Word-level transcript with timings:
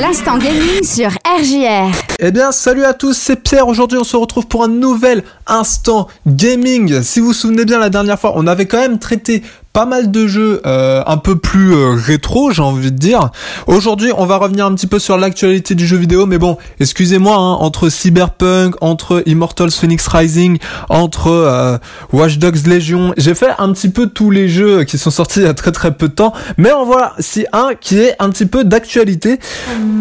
L'instant 0.00 0.38
gaming 0.38 0.84
sur 0.84 1.08
RJR. 1.26 1.90
Eh 2.20 2.30
bien, 2.30 2.52
salut 2.52 2.84
à 2.84 2.94
tous, 2.94 3.14
c'est 3.14 3.42
Pierre. 3.42 3.66
Aujourd'hui, 3.66 3.98
on 3.98 4.04
se 4.04 4.16
retrouve 4.16 4.46
pour 4.46 4.62
un 4.62 4.68
nouvel 4.68 5.24
instant 5.48 6.08
gaming. 6.26 7.02
Si 7.02 7.20
vous 7.20 7.28
vous 7.28 7.32
souvenez 7.32 7.64
bien, 7.64 7.78
la 7.78 7.90
dernière 7.90 8.18
fois, 8.18 8.32
on 8.36 8.46
avait 8.46 8.66
quand 8.66 8.78
même 8.80 8.98
traité 8.98 9.42
pas 9.78 9.86
mal 9.86 10.10
de 10.10 10.26
jeux 10.26 10.60
euh, 10.66 11.04
un 11.06 11.18
peu 11.18 11.36
plus 11.36 11.72
euh, 11.72 11.90
rétro, 11.94 12.50
j'ai 12.50 12.62
envie 12.62 12.90
de 12.90 12.96
dire. 12.96 13.30
Aujourd'hui, 13.68 14.10
on 14.16 14.26
va 14.26 14.36
revenir 14.36 14.66
un 14.66 14.74
petit 14.74 14.88
peu 14.88 14.98
sur 14.98 15.16
l'actualité 15.16 15.76
du 15.76 15.86
jeu 15.86 15.96
vidéo, 15.96 16.26
mais 16.26 16.38
bon, 16.38 16.56
excusez-moi, 16.80 17.36
hein, 17.36 17.52
entre 17.60 17.88
Cyberpunk, 17.88 18.74
entre 18.80 19.22
Immortals 19.26 19.70
Phoenix 19.70 20.08
Rising, 20.08 20.58
entre 20.88 21.28
euh, 21.28 21.78
Watch 22.12 22.38
Dogs 22.38 22.66
Legion, 22.66 23.14
j'ai 23.18 23.36
fait 23.36 23.50
un 23.58 23.72
petit 23.72 23.88
peu 23.88 24.08
tous 24.08 24.32
les 24.32 24.48
jeux 24.48 24.82
qui 24.82 24.98
sont 24.98 25.12
sortis 25.12 25.38
il 25.38 25.44
y 25.44 25.48
a 25.48 25.54
très 25.54 25.70
très 25.70 25.94
peu 25.94 26.08
de 26.08 26.14
temps, 26.14 26.32
mais 26.56 26.72
en 26.72 26.84
voilà, 26.84 27.14
c'est 27.20 27.46
un 27.52 27.70
qui 27.80 27.98
est 27.98 28.16
un 28.18 28.30
petit 28.30 28.46
peu 28.46 28.64
d'actualité. 28.64 29.38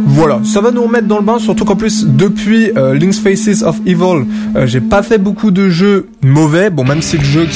Voilà, 0.07 0.39
ça 0.43 0.59
va 0.59 0.71
nous 0.71 0.81
remettre 0.81 1.05
dans 1.05 1.19
le 1.19 1.23
bain, 1.23 1.37
surtout 1.37 1.65
qu'en 1.65 1.75
plus, 1.75 2.07
depuis 2.07 2.71
Link's 2.73 3.19
Faces 3.19 3.61
of 3.61 3.75
Evil, 3.85 4.25
j'ai 4.65 4.81
pas 4.81 5.03
fait 5.03 5.19
beaucoup 5.19 5.36
de 5.45 5.69
jeux 5.69 6.09
mauvais, 6.21 6.69
bon, 6.69 6.83
même 6.83 7.01
si 7.01 7.17
le 7.17 7.23
jeu 7.23 7.47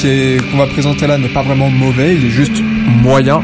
qu'on 0.50 0.56
va 0.56 0.66
présenter 0.66 1.06
là 1.06 1.18
n'est 1.18 1.28
pas 1.28 1.42
vraiment 1.42 1.68
mauvais, 1.68 2.14
il 2.14 2.26
est 2.26 2.30
juste 2.30 2.62
moyen. 3.02 3.42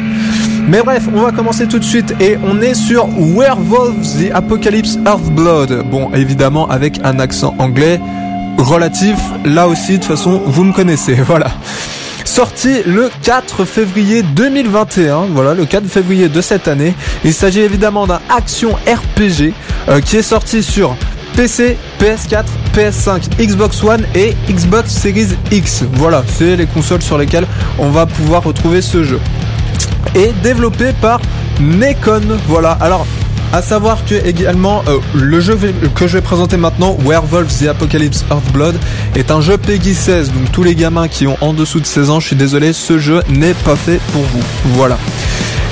Mais 0.69 0.83
bref, 0.83 1.09
on 1.15 1.23
va 1.23 1.33
commencer 1.33 1.67
tout 1.67 1.79
de 1.79 1.85
suite 1.85 2.15
et 2.21 2.37
on 2.45 2.61
est 2.61 2.75
sur 2.75 3.07
Werewolves 3.07 4.19
the 4.19 4.31
Apocalypse 4.33 4.99
Earthblood. 5.07 5.85
Bon, 5.91 6.11
évidemment 6.15 6.69
avec 6.69 7.01
un 7.05 7.19
accent 7.19 7.55
anglais 7.59 8.01
relatif. 8.59 9.17
Là 9.45 9.67
aussi, 9.67 9.93
de 9.93 9.97
toute 9.97 10.05
façon, 10.05 10.43
vous 10.47 10.65
me 10.65 10.73
connaissez. 10.73 11.15
Voilà. 11.27 11.51
Sorti 12.25 12.83
le 12.87 13.11
4 13.23 13.65
février 13.65 14.23
2021, 14.23 15.27
voilà 15.33 15.55
le 15.55 15.65
4 15.65 15.87
février 15.87 16.29
de 16.29 16.41
cette 16.41 16.69
année. 16.69 16.95
Il 17.25 17.33
s'agit 17.33 17.61
évidemment 17.61 18.07
d'un 18.07 18.21
action 18.29 18.75
RPG 18.87 19.55
euh, 19.89 20.01
qui 20.01 20.19
est 20.19 20.23
sorti 20.23 20.63
sur 20.63 20.95
PC, 21.35 21.77
PS4, 21.99 22.45
PS5, 22.79 23.45
Xbox 23.45 23.83
One 23.83 24.07
et 24.15 24.37
Xbox 24.49 24.93
Series 24.93 25.31
X. 25.51 25.83
Voilà, 25.95 26.23
c'est 26.29 26.55
les 26.55 26.67
consoles 26.67 27.03
sur 27.03 27.19
lesquelles 27.19 27.47
on 27.77 27.91
va 27.91 28.07
pouvoir 28.07 28.45
retrouver 28.45 28.83
ce 28.83 29.03
jeu. 29.03 29.19
Et 30.15 30.31
développé 30.45 30.93
par 31.01 31.21
Nekon. 31.61 32.21
Voilà, 32.47 32.71
alors 32.81 33.05
à 33.53 33.63
savoir 33.63 34.05
que 34.05 34.15
également 34.25 34.85
euh, 34.87 34.99
le 35.13 35.41
jeu 35.41 35.59
que 35.97 36.07
je 36.07 36.19
vais 36.19 36.23
présenter 36.23 36.57
maintenant, 36.57 36.97
Werewolves 37.05 37.59
the 37.59 37.67
Apocalypse 37.67 38.25
Earthblood, 38.31 38.77
est 39.17 39.33
un 39.33 39.41
jeu 39.41 39.59
Peggy 39.59 39.97
16. 39.97 40.31
Donc 40.31 40.53
tous 40.53 40.63
les 40.63 40.77
gamins 40.77 41.09
qui 41.09 41.27
ont 41.27 41.37
en 41.41 41.55
dessous 41.55 41.81
de 41.81 41.87
16 41.87 42.11
ans, 42.11 42.21
je 42.21 42.29
suis 42.29 42.37
désolé, 42.37 42.73
ce 42.73 42.97
jeu 42.97 43.23
n'est 43.29 43.55
pas 43.55 43.75
fait 43.75 44.01
pour 44.13 44.23
vous. 44.23 44.43
Voilà. 44.75 44.99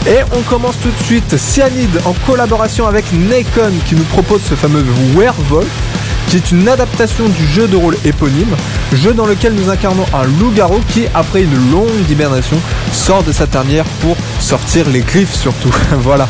Et 0.09 0.19
on 0.37 0.41
commence 0.43 0.77
tout 0.81 0.91
de 0.91 1.05
suite 1.05 1.37
Cyanide 1.37 2.01
en 2.05 2.15
collaboration 2.27 2.89
avec 2.89 3.05
Nakon 3.13 3.73
qui 3.87 3.95
nous 3.95 4.05
propose 4.05 4.41
ce 4.43 4.57
fameux 4.57 4.85
Werewolf 5.17 5.86
qui 6.29 6.37
est 6.37 6.51
une 6.51 6.69
adaptation 6.69 7.29
du 7.29 7.47
jeu 7.47 7.69
de 7.69 7.77
rôle 7.77 7.97
éponyme, 8.05 8.55
jeu 8.93 9.15
dans 9.15 9.27
lequel 9.27 9.55
nous 9.55 9.71
incarnons 9.71 10.07
un 10.13 10.25
loup-garou 10.25 10.81
qui, 10.89 11.05
après 11.15 11.43
une 11.43 11.71
longue 11.71 12.11
hibernation, 12.11 12.59
sort 12.93 13.23
de 13.23 13.33
sa 13.33 13.47
tanière 13.47 13.85
pour 14.01 14.17
sortir 14.41 14.89
les 14.89 15.01
griffes 15.01 15.35
surtout. 15.35 15.75
voilà. 15.99 16.29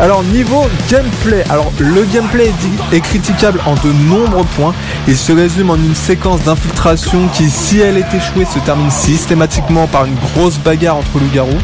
Alors 0.00 0.24
niveau 0.24 0.66
gameplay, 0.90 1.44
alors 1.50 1.72
le 1.78 2.04
gameplay 2.04 2.52
est, 2.92 3.00
critiquable 3.00 3.60
en 3.64 3.74
de 3.74 3.92
nombreux 4.08 4.44
points. 4.56 4.74
Il 5.06 5.16
se 5.16 5.32
résume 5.32 5.70
en 5.70 5.76
une 5.76 5.94
séquence 5.94 6.42
d'infiltration 6.42 7.28
qui, 7.32 7.48
si 7.48 7.78
elle 7.78 7.96
est 7.96 8.14
échouée, 8.14 8.44
se 8.44 8.58
termine 8.58 8.90
systématiquement 8.90 9.86
par 9.86 10.06
une 10.06 10.16
grosse 10.16 10.58
bagarre 10.58 10.96
entre 10.96 11.20
loups-garous. 11.20 11.60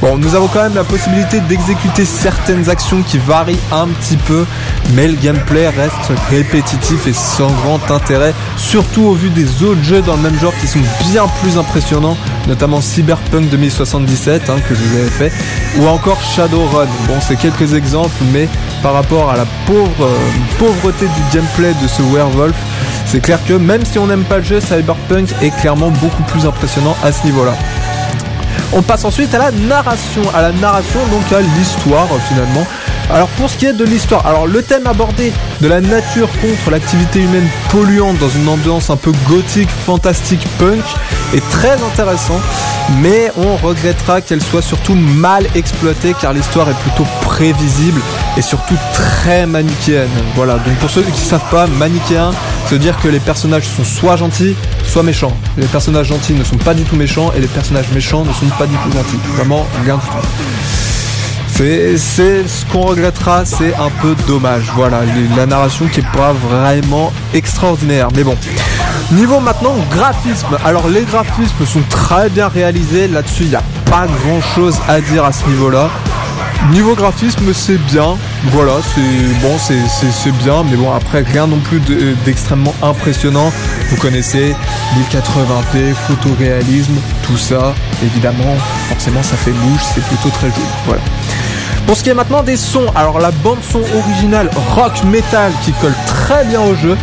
Bon, 0.00 0.16
nous 0.16 0.34
avons 0.34 0.48
quand 0.48 0.62
même 0.62 0.74
la 0.74 0.84
possibilité 0.84 1.40
d'exécuter 1.40 2.04
certaines 2.04 2.68
actions 2.70 3.02
qui 3.02 3.18
varient 3.18 3.58
un 3.70 3.86
petit 3.88 4.16
peu, 4.16 4.46
mais 4.94 5.06
le 5.06 5.14
gameplay 5.14 5.68
reste 5.68 6.12
répétitif 6.30 7.06
et 7.06 7.12
sans 7.12 7.50
grand 7.50 7.90
intérêt, 7.90 8.34
surtout 8.56 9.02
au 9.02 9.14
vu 9.14 9.28
des 9.30 9.62
autres 9.62 9.82
jeux 9.82 10.02
dans 10.02 10.16
le 10.16 10.22
même 10.22 10.38
genre 10.38 10.54
qui 10.60 10.66
sont 10.66 10.80
bien 11.10 11.26
plus 11.42 11.58
impressionnants, 11.58 12.16
notamment 12.46 12.80
Cyberpunk 12.80 13.48
2077 13.50 14.50
hein, 14.50 14.56
que 14.68 14.74
je 14.74 14.80
vous 14.80 14.96
avais 14.98 15.10
fait, 15.10 15.32
ou 15.78 15.86
encore 15.86 16.20
Shadowrun. 16.22 16.86
Bon, 17.06 17.14
c'est 17.20 17.36
quelques 17.36 17.74
exemples, 17.74 18.22
mais 18.32 18.48
par 18.82 18.92
rapport 18.94 19.30
à 19.30 19.36
la 19.36 19.46
pauvre, 19.66 20.04
euh, 20.04 20.58
pauvreté 20.58 21.06
du 21.06 21.36
gameplay 21.36 21.72
de 21.82 21.88
ce 21.88 22.02
Werewolf, 22.02 22.56
c'est 23.06 23.20
clair 23.20 23.38
que 23.46 23.54
même 23.54 23.84
si 23.84 23.98
on 23.98 24.06
n'aime 24.06 24.24
pas 24.24 24.38
le 24.38 24.44
jeu, 24.44 24.60
Cyberpunk 24.60 25.30
est 25.42 25.54
clairement 25.60 25.90
beaucoup 25.90 26.22
plus 26.24 26.46
impressionnant 26.46 26.96
à 27.02 27.12
ce 27.12 27.24
niveau-là. 27.24 27.54
On 28.72 28.82
passe 28.82 29.04
ensuite 29.04 29.32
à 29.34 29.38
la 29.38 29.50
narration, 29.52 30.22
à 30.34 30.42
la 30.42 30.52
narration 30.52 31.00
donc 31.10 31.32
à 31.32 31.40
l'histoire 31.40 32.08
finalement. 32.28 32.66
Alors 33.10 33.28
pour 33.28 33.50
ce 33.50 33.56
qui 33.56 33.66
est 33.66 33.72
de 33.72 33.84
l'histoire, 33.84 34.26
alors 34.26 34.46
le 34.46 34.62
thème 34.62 34.86
abordé 34.86 35.32
de 35.60 35.68
la 35.68 35.80
nature 35.80 36.28
contre 36.40 36.70
l'activité 36.70 37.20
humaine 37.20 37.46
polluante 37.70 38.18
dans 38.18 38.28
une 38.28 38.48
ambiance 38.48 38.90
un 38.90 38.96
peu 38.96 39.12
gothique, 39.28 39.68
fantastique, 39.68 40.46
punk 40.58 40.82
est 41.34 41.48
très 41.50 41.74
intéressant, 41.82 42.40
mais 43.00 43.30
on 43.36 43.56
regrettera 43.56 44.20
qu'elle 44.20 44.42
soit 44.42 44.62
surtout 44.62 44.94
mal 44.94 45.46
exploitée 45.54 46.14
car 46.20 46.32
l'histoire 46.32 46.68
est 46.70 46.80
plutôt 46.80 47.06
prévisible 47.20 48.00
et 48.36 48.42
surtout 48.42 48.76
très 48.92 49.46
manichéenne. 49.46 50.08
Voilà, 50.34 50.54
donc 50.54 50.74
pour 50.78 50.90
ceux 50.90 51.02
qui 51.02 51.10
ne 51.10 51.16
savent 51.16 51.50
pas, 51.50 51.66
manichéen, 51.66 52.32
c'est 52.66 52.78
dire 52.78 52.98
que 53.00 53.08
les 53.08 53.20
personnages 53.20 53.64
sont 53.64 53.84
soit 53.84 54.16
gentils, 54.16 54.56
soit 54.84 55.02
méchants. 55.02 55.36
Les 55.58 55.66
personnages 55.66 56.08
gentils 56.08 56.34
ne 56.34 56.44
sont 56.44 56.56
pas 56.56 56.74
du 56.74 56.82
tout 56.84 56.96
méchants 56.96 57.32
et 57.36 57.40
les 57.40 57.48
personnages 57.48 57.90
méchants 57.92 58.24
ne 58.24 58.32
sont 58.32 58.46
pas 58.58 58.66
du 58.66 58.74
tout 58.76 58.90
gentils. 58.90 59.20
Vraiment, 59.36 59.66
rien 59.84 59.96
du 59.96 60.00
tout. 60.00 60.93
C'est, 61.56 61.96
ce 61.96 62.64
qu'on 62.72 62.80
regrettera, 62.80 63.44
c'est 63.44 63.74
un 63.74 63.88
peu 64.02 64.16
dommage. 64.26 64.64
Voilà, 64.74 65.02
la 65.36 65.46
narration 65.46 65.86
qui 65.86 66.00
est 66.00 66.12
pas 66.12 66.32
vraiment 66.32 67.12
extraordinaire. 67.32 68.08
Mais 68.16 68.24
bon. 68.24 68.36
Niveau 69.12 69.38
maintenant 69.38 69.76
graphisme. 69.92 70.58
Alors 70.64 70.88
les 70.88 71.02
graphismes 71.02 71.64
sont 71.64 71.82
très 71.88 72.28
bien 72.28 72.48
réalisés. 72.48 73.06
Là-dessus, 73.06 73.44
il 73.44 73.50
n'y 73.50 73.54
a 73.54 73.62
pas 73.88 74.06
grand 74.06 74.40
chose 74.40 74.76
à 74.88 75.00
dire 75.00 75.24
à 75.24 75.30
ce 75.30 75.46
niveau-là. 75.46 75.90
Niveau 76.70 76.94
graphisme, 76.94 77.52
c'est 77.52 77.78
bien. 77.86 78.16
Voilà, 78.46 78.72
c'est 78.94 79.40
bon, 79.40 79.56
c'est 79.58 80.32
bien, 80.38 80.64
mais 80.68 80.76
bon, 80.76 80.92
après, 80.92 81.22
rien 81.22 81.46
non 81.46 81.58
plus 81.58 81.80
d'extrêmement 82.24 82.74
impressionnant. 82.82 83.52
Vous 83.90 83.96
connaissez 83.96 84.56
1080p, 84.96 85.94
photoréalisme, 86.08 86.94
tout 87.26 87.36
ça. 87.36 87.74
Évidemment, 88.02 88.56
forcément, 88.88 89.22
ça 89.22 89.36
fait 89.36 89.52
bouche, 89.52 89.82
c'est 89.94 90.04
plutôt 90.04 90.30
très 90.30 90.48
joli. 90.48 90.66
Voilà. 90.86 91.02
Pour 91.86 91.96
ce 91.96 92.02
qui 92.02 92.10
est 92.10 92.14
maintenant 92.14 92.42
des 92.42 92.56
sons, 92.56 92.86
alors 92.94 93.20
la 93.20 93.30
bande 93.30 93.58
son 93.62 93.82
originale 93.98 94.48
rock 94.74 95.04
metal 95.04 95.52
qui 95.64 95.72
colle 95.72 95.94
très 96.06 96.44
bien 96.44 96.62
au 96.62 96.74
jeu. 96.74 96.96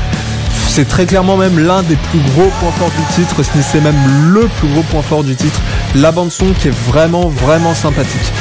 C'est 0.68 0.88
très 0.88 1.06
clairement 1.06 1.38
même 1.38 1.60
l'un 1.60 1.84
des 1.84 1.96
plus 1.96 2.20
gros 2.34 2.50
points 2.60 2.72
forts 2.72 2.92
du 2.92 3.14
titre, 3.14 3.44
si 3.44 3.62
c'est 3.62 3.82
même 3.82 3.96
le 4.34 4.48
plus 4.48 4.68
gros 4.70 4.82
point 4.84 5.02
fort 5.02 5.24
du 5.24 5.36
titre. 5.36 5.60
La 5.96 6.12
bande 6.12 6.32
son 6.32 6.52
qui 6.54 6.70
est 6.70 6.78
vraiment 6.88 7.28
vraiment 7.28 7.76
sympathique. 7.76 8.32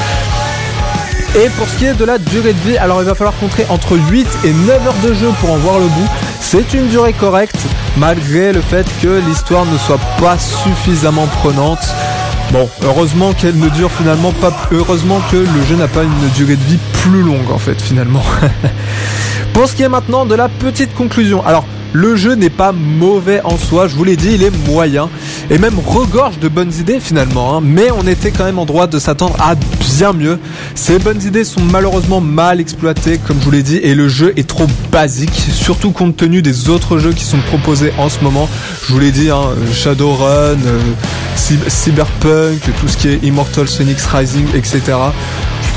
Et 1.36 1.48
pour 1.50 1.68
ce 1.68 1.76
qui 1.76 1.84
est 1.84 1.94
de 1.94 2.04
la 2.04 2.18
durée 2.18 2.54
de 2.54 2.58
vie, 2.60 2.78
alors 2.78 3.02
il 3.02 3.06
va 3.06 3.14
falloir 3.14 3.36
compter 3.38 3.66
entre 3.68 3.96
8 3.96 4.26
et 4.44 4.52
9 4.52 4.86
heures 4.86 4.94
de 5.04 5.12
jeu 5.12 5.28
pour 5.40 5.52
en 5.52 5.56
voir 5.58 5.78
le 5.78 5.86
bout. 5.86 6.08
C'est 6.40 6.72
une 6.74 6.88
durée 6.88 7.12
correcte, 7.12 7.60
malgré 7.96 8.52
le 8.52 8.60
fait 8.60 8.86
que 9.02 9.20
l'histoire 9.28 9.66
ne 9.66 9.78
soit 9.78 10.00
pas 10.18 10.38
suffisamment 10.38 11.26
prenante. 11.26 11.86
Bon, 12.52 12.68
heureusement 12.82 13.32
qu'elle 13.32 13.58
ne 13.58 13.68
dure 13.68 13.92
finalement 13.92 14.32
pas. 14.32 14.52
Heureusement 14.72 15.20
que 15.30 15.36
le 15.36 15.64
jeu 15.68 15.76
n'a 15.76 15.86
pas 15.86 16.02
une 16.02 16.28
durée 16.34 16.56
de 16.56 16.64
vie 16.64 16.78
plus 17.04 17.22
longue 17.22 17.50
en 17.52 17.58
fait 17.58 17.80
finalement. 17.80 18.22
Pour 19.52 19.68
ce 19.68 19.76
qui 19.76 19.82
est 19.82 19.88
maintenant 19.88 20.26
de 20.26 20.34
la 20.34 20.48
petite 20.48 20.94
conclusion. 20.94 21.46
Alors, 21.46 21.64
le 21.92 22.14
jeu 22.14 22.34
n'est 22.34 22.50
pas 22.50 22.72
mauvais 22.72 23.40
en 23.42 23.56
soi, 23.56 23.88
je 23.88 23.96
vous 23.96 24.04
l'ai 24.04 24.16
dit, 24.16 24.32
il 24.34 24.44
est 24.44 24.56
moyen 24.68 25.08
et 25.50 25.58
même 25.58 25.78
regorge 25.84 26.38
de 26.38 26.46
bonnes 26.46 26.72
idées 26.78 27.00
finalement, 27.00 27.56
hein. 27.56 27.60
mais 27.62 27.90
on 27.90 28.06
était 28.06 28.30
quand 28.30 28.44
même 28.44 28.60
en 28.60 28.64
droit 28.64 28.86
de 28.86 29.00
s'attendre 29.00 29.34
à 29.40 29.56
bien 29.96 30.12
mieux. 30.12 30.38
Ces 30.76 31.00
bonnes 31.00 31.20
idées 31.22 31.42
sont 31.42 31.60
malheureusement 31.60 32.20
mal 32.20 32.60
exploitées, 32.60 33.18
comme 33.18 33.38
je 33.40 33.44
vous 33.44 33.50
l'ai 33.50 33.64
dit, 33.64 33.78
et 33.78 33.96
le 33.96 34.08
jeu 34.08 34.32
est 34.36 34.46
trop 34.46 34.68
basique, 34.92 35.34
surtout 35.52 35.90
compte 35.90 36.16
tenu 36.16 36.42
des 36.42 36.68
autres 36.68 36.98
jeux 36.98 37.12
qui 37.12 37.24
sont 37.24 37.40
proposés 37.48 37.92
en 37.98 38.08
ce 38.08 38.20
moment. 38.22 38.48
Je 38.86 38.92
vous 38.92 39.00
l'ai 39.00 39.10
dit, 39.10 39.30
hein, 39.30 39.42
Shadowrun, 39.72 40.28
euh, 40.28 40.78
Cyberpunk, 41.36 42.60
tout 42.80 42.88
ce 42.88 42.96
qui 42.96 43.08
est 43.08 43.24
Immortal 43.24 43.66
Phoenix 43.66 44.06
Rising, 44.06 44.46
etc 44.54 44.94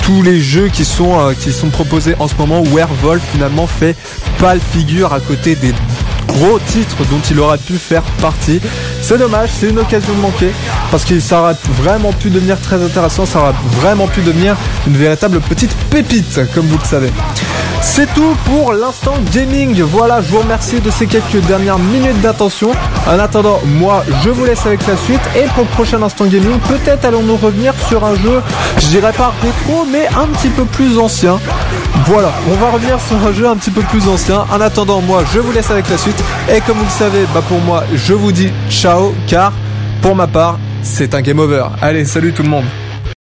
tous 0.03 0.21
les 0.21 0.41
jeux 0.41 0.67
qui 0.67 0.83
sont, 0.83 1.17
euh, 1.17 1.33
qui 1.33 1.53
sont 1.53 1.69
proposés 1.69 2.15
en 2.19 2.27
ce 2.27 2.35
moment, 2.35 2.61
Werewolf 2.61 3.21
finalement 3.31 3.67
fait 3.67 3.95
pas 4.37 4.53
le 4.53 4.59
figure 4.59 5.13
à 5.13 5.21
côté 5.21 5.55
des 5.55 5.73
gros 6.27 6.59
titres 6.59 6.97
dont 7.09 7.21
il 7.29 7.39
aurait 7.39 7.57
pu 7.57 7.77
faire 7.77 8.03
partie. 8.21 8.59
C'est 9.01 9.17
dommage, 9.17 9.49
c'est 9.57 9.69
une 9.69 9.79
occasion 9.79 10.13
de 10.13 10.19
manquer 10.19 10.51
parce 10.91 11.05
que 11.05 11.19
ça 11.19 11.41
aurait 11.41 11.55
vraiment 11.81 12.11
pu 12.11 12.29
devenir 12.29 12.59
très 12.59 12.83
intéressant, 12.83 13.25
ça 13.25 13.39
aurait 13.39 13.55
vraiment 13.79 14.07
pu 14.07 14.21
devenir 14.21 14.57
une 14.87 14.97
véritable 14.97 15.39
petite 15.39 15.73
pépite, 15.89 16.39
comme 16.53 16.65
vous 16.65 16.77
le 16.77 16.85
savez. 16.85 17.11
C'est 17.85 18.11
tout 18.15 18.35
pour 18.45 18.73
l'instant 18.73 19.13
gaming. 19.31 19.81
Voilà, 19.81 20.21
je 20.21 20.29
vous 20.31 20.39
remercie 20.39 20.79
de 20.79 20.89
ces 20.89 21.05
quelques 21.05 21.41
dernières 21.45 21.77
minutes 21.77 22.19
d'attention. 22.21 22.71
En 23.07 23.19
attendant, 23.19 23.59
moi, 23.65 24.03
je 24.23 24.29
vous 24.29 24.45
laisse 24.45 24.65
avec 24.65 24.87
la 24.87 24.97
suite. 24.97 25.21
Et 25.35 25.43
pour 25.53 25.63
le 25.65 25.69
prochain 25.69 26.01
instant 26.01 26.25
gaming, 26.25 26.57
peut-être 26.67 27.05
allons-nous 27.05 27.35
revenir 27.35 27.73
sur 27.87 28.03
un 28.03 28.15
jeu, 28.15 28.41
je 28.77 28.87
dirais 28.87 29.11
pas 29.11 29.33
rétro, 29.43 29.85
mais 29.91 30.07
un 30.07 30.27
petit 30.27 30.49
peu 30.49 30.63
plus 30.65 30.97
ancien. 30.97 31.37
Voilà, 32.05 32.31
on 32.51 32.55
va 32.55 32.71
revenir 32.71 32.99
sur 32.99 33.17
un 33.17 33.31
jeu 33.33 33.47
un 33.47 33.57
petit 33.57 33.71
peu 33.71 33.81
plus 33.81 34.07
ancien. 34.07 34.45
En 34.51 34.61
attendant, 34.61 35.01
moi, 35.01 35.23
je 35.31 35.39
vous 35.39 35.51
laisse 35.51 35.69
avec 35.69 35.87
la 35.89 35.97
suite. 35.97 36.23
Et 36.51 36.61
comme 36.61 36.77
vous 36.77 36.85
le 36.85 36.89
savez, 36.89 37.25
bah 37.33 37.43
pour 37.47 37.59
moi, 37.59 37.83
je 37.93 38.13
vous 38.13 38.31
dis 38.31 38.51
ciao, 38.71 39.13
car 39.27 39.51
pour 40.01 40.15
ma 40.15 40.25
part, 40.25 40.57
c'est 40.81 41.13
un 41.13 41.21
game 41.21 41.39
over. 41.39 41.65
Allez, 41.81 42.05
salut 42.05 42.33
tout 42.33 42.43
le 42.43 42.49
monde. 42.49 42.65